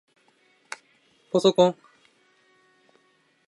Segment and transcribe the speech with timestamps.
[1.31, 1.75] ぱそこん